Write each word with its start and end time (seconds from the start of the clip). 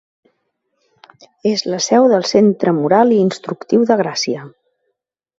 És 1.49 1.61
la 1.73 1.79
seu 1.87 2.07
del 2.13 2.25
Centre 2.29 2.73
Moral 2.77 3.13
i 3.17 3.19
Instructiu 3.25 3.83
de 3.91 3.99
Gràcia. 4.03 4.47